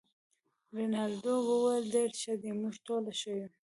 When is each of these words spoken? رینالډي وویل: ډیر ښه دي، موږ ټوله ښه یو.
رینالډي 0.75 1.35
وویل: 1.41 1.83
ډیر 1.93 2.09
ښه 2.21 2.33
دي، 2.41 2.51
موږ 2.61 2.75
ټوله 2.85 3.11
ښه 3.19 3.31
یو. 3.39 3.49